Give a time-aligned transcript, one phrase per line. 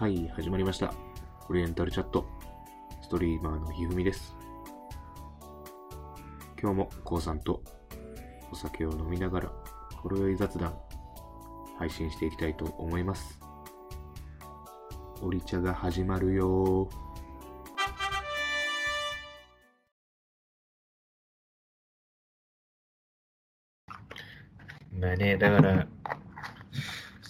[0.00, 0.94] はい、始まりました。
[1.50, 2.24] オリエンタルチャット。
[3.02, 4.34] ストリーマーのひふみです。
[6.58, 7.62] 今日もこうさんと
[8.50, 9.52] お酒を飲みながら、
[9.96, 10.74] ほろ酔い雑談、
[11.78, 13.38] 配信していきたいと思います。
[15.20, 16.90] オリ茶が始まるよー。
[24.98, 25.86] まあね、だから、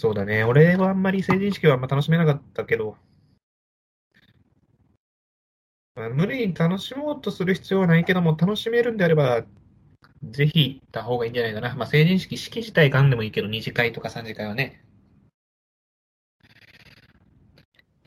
[0.00, 2.96] そうだね、俺はあんまり成人式はあんま楽しめなかったけど、
[5.94, 9.44] まあ、無理に楽しもうとする必要はないけども、楽しめるんであれば、
[10.22, 11.74] ぜひ行った方がいいんじゃないかな。
[11.74, 14.82] まあ、成人式、式自体がんでもいいけど、2次会とか3次会はね、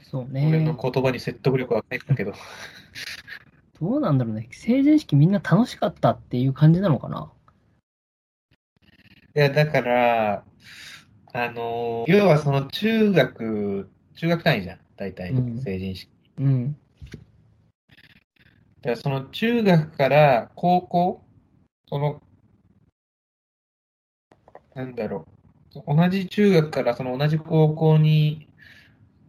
[0.01, 0.79] そう俺のね。
[0.81, 2.33] 言葉に説得力はないんだけど、
[3.79, 4.49] どうなんだろうね。
[4.51, 7.31] 成人式みんな楽しかったっていう感じなのかな
[9.35, 10.43] いや、だから、
[11.35, 16.07] あの、要はその中学、中学単位じゃん、大体、うん成人式。
[16.37, 16.73] うん。
[16.73, 16.75] だ
[18.83, 21.23] からその中学から高校、
[21.89, 22.21] その、
[24.75, 25.25] なんだろ
[25.75, 28.47] う、同じ中学からその同じ高校に、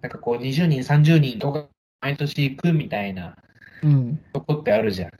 [0.02, 1.68] なんかこう20人、30人とか
[2.02, 3.34] 毎年行くみたいな
[3.82, 4.20] うん。
[4.34, 5.10] とこってあるじゃん。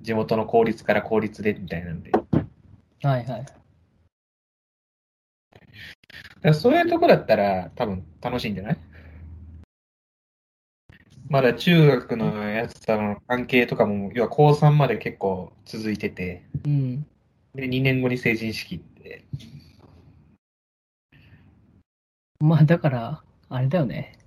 [0.00, 2.12] 地元の公立から公立でみたいなんで。
[3.02, 3.46] はいはい。
[6.48, 8.78] らそういうとこだったら多分楽しいんじゃない？
[11.28, 17.06] まだ中学のやつとの関係とかも、要は高3まで結構続いてて、うん。
[17.54, 19.24] で、2年後に成人式って、
[22.40, 24.18] まあだから、あれだよね。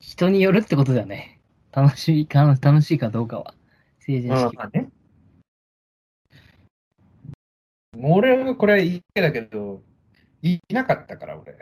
[0.00, 1.38] 人によるってことだよね。
[1.70, 3.54] 楽しいか、楽しいかどうかは。
[4.00, 4.56] 成人式。
[4.56, 4.88] まあね。
[7.96, 9.82] もう俺はこれは言い訳だけど、
[10.44, 11.56] いなかったから、俺。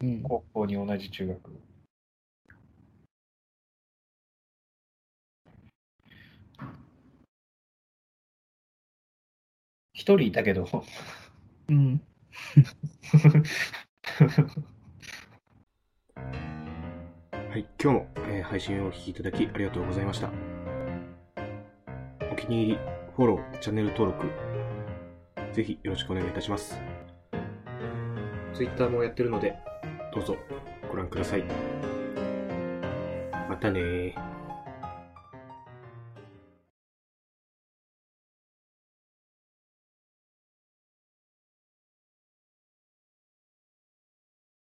[0.00, 0.22] うん。
[0.22, 1.60] 高校に同じ中学。
[9.92, 10.68] 一人いたけど、
[11.68, 12.00] うん。
[17.32, 20.30] はい、今日も、えー配信をお聞きいただきありがとうございました。
[22.30, 22.78] お気に入り、
[23.16, 24.26] フォロー、チャンネル登録、
[25.52, 27.05] ぜひよろしくお願いいたします。
[28.56, 29.54] Twitter もやってるので、
[30.14, 30.36] どうぞ
[30.90, 31.44] ご覧ください。
[33.48, 34.14] またね。